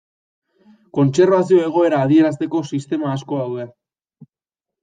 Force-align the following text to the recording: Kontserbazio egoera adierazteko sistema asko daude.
Kontserbazio 0.97 1.59
egoera 1.65 1.99
adierazteko 2.05 2.63
sistema 2.75 3.13
asko 3.19 3.41
daude. 3.43 3.71